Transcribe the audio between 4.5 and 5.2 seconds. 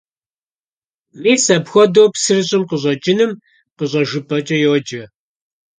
йоджэ.